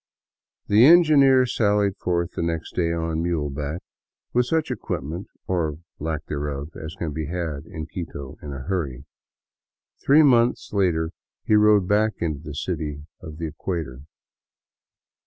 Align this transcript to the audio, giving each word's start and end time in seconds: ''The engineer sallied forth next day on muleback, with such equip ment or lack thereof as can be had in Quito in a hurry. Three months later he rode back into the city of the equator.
''The 0.67 0.83
engineer 0.87 1.45
sallied 1.45 1.95
forth 1.97 2.31
next 2.35 2.73
day 2.73 2.91
on 2.91 3.21
muleback, 3.21 3.83
with 4.33 4.47
such 4.47 4.71
equip 4.71 5.03
ment 5.03 5.27
or 5.45 5.77
lack 5.99 6.25
thereof 6.25 6.69
as 6.75 6.95
can 6.95 7.13
be 7.13 7.27
had 7.27 7.67
in 7.67 7.85
Quito 7.85 8.35
in 8.41 8.51
a 8.51 8.63
hurry. 8.63 9.05
Three 10.03 10.23
months 10.23 10.73
later 10.73 11.11
he 11.45 11.53
rode 11.53 11.87
back 11.87 12.13
into 12.17 12.39
the 12.39 12.55
city 12.55 13.05
of 13.21 13.37
the 13.37 13.45
equator. 13.45 14.01